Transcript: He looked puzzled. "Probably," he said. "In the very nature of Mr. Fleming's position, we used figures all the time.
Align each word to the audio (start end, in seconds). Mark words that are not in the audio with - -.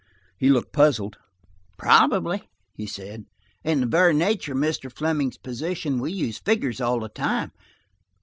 He 0.39 0.49
looked 0.49 0.73
puzzled. 0.73 1.17
"Probably," 1.77 2.49
he 2.73 2.87
said. 2.87 3.25
"In 3.63 3.81
the 3.81 3.85
very 3.85 4.15
nature 4.15 4.53
of 4.53 4.57
Mr. 4.57 4.91
Fleming's 4.91 5.37
position, 5.37 5.99
we 5.99 6.11
used 6.11 6.43
figures 6.43 6.81
all 6.81 6.99
the 7.01 7.09
time. 7.09 7.51